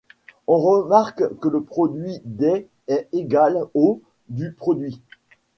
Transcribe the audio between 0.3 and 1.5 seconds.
On remarque que